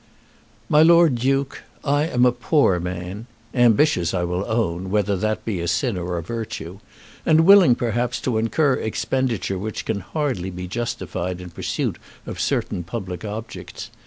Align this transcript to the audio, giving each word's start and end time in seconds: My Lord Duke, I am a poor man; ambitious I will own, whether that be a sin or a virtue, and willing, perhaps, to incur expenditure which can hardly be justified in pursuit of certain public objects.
My 0.67 0.81
Lord 0.81 1.13
Duke, 1.13 1.61
I 1.83 2.07
am 2.07 2.25
a 2.25 2.31
poor 2.31 2.79
man; 2.79 3.27
ambitious 3.53 4.15
I 4.15 4.23
will 4.23 4.43
own, 4.47 4.89
whether 4.89 5.15
that 5.15 5.45
be 5.45 5.61
a 5.61 5.67
sin 5.67 5.95
or 5.95 6.17
a 6.17 6.23
virtue, 6.23 6.79
and 7.23 7.41
willing, 7.41 7.75
perhaps, 7.75 8.19
to 8.21 8.39
incur 8.39 8.73
expenditure 8.73 9.59
which 9.59 9.85
can 9.85 9.99
hardly 9.99 10.49
be 10.49 10.65
justified 10.67 11.39
in 11.39 11.51
pursuit 11.51 11.99
of 12.25 12.39
certain 12.41 12.81
public 12.83 13.23
objects. 13.23 13.91